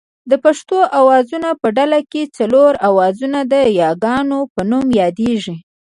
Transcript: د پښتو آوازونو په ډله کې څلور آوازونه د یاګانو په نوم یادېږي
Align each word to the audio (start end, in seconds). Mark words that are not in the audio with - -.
د 0.29 0.33
پښتو 0.43 0.77
آوازونو 0.99 1.49
په 1.61 1.67
ډله 1.77 1.99
کې 2.11 2.23
څلور 2.37 2.71
آوازونه 2.89 3.39
د 3.53 3.55
یاګانو 3.81 4.39
په 4.53 4.61
نوم 4.69 4.87
یادېږي 5.01 5.55